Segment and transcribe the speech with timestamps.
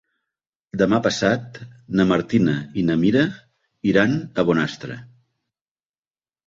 [0.81, 1.59] Demà passat
[1.99, 3.25] na Martina i na Mira
[3.93, 4.99] iran a Bonastre.